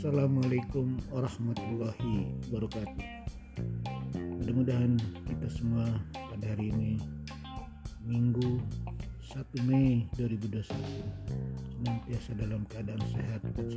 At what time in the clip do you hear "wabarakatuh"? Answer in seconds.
2.48-3.04